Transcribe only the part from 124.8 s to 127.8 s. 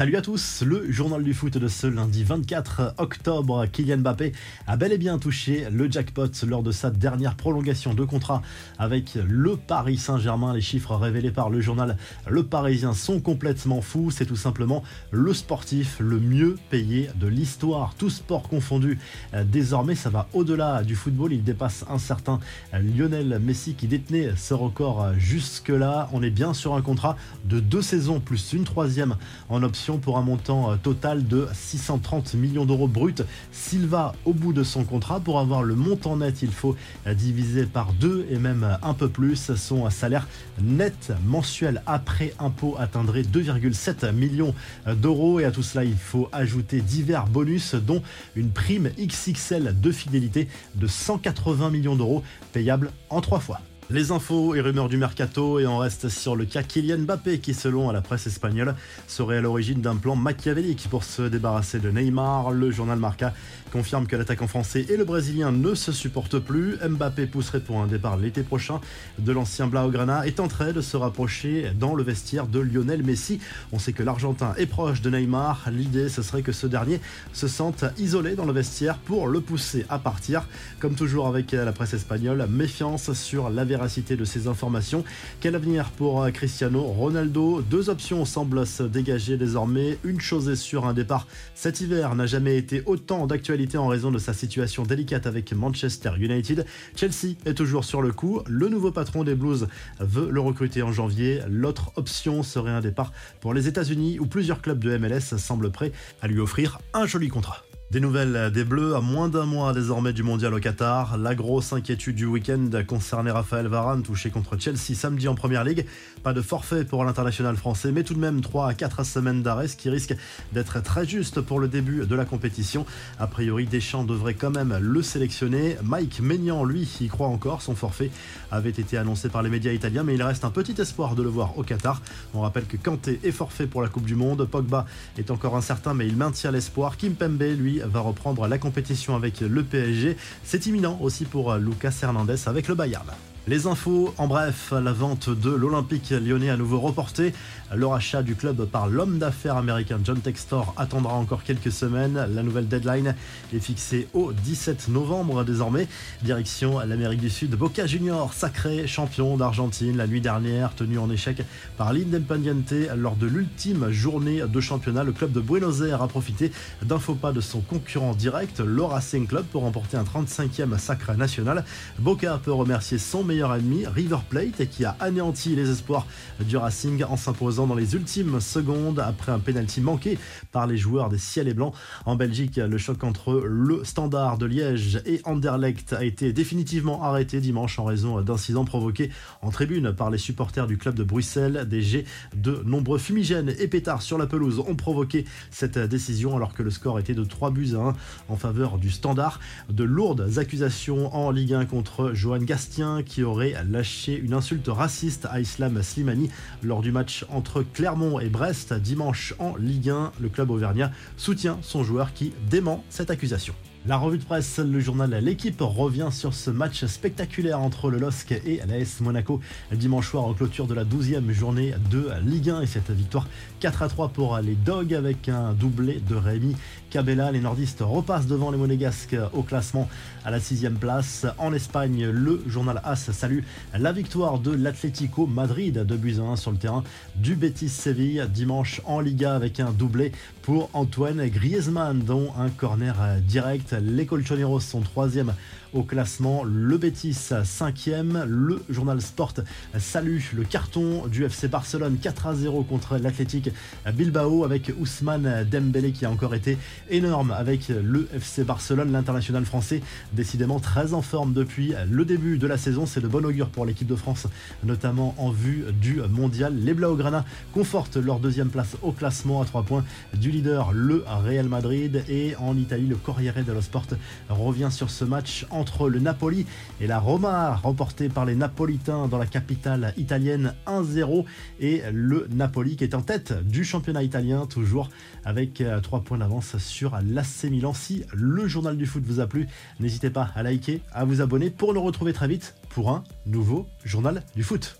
sélectionner. Mike Maignan, lui, y croit encore. Son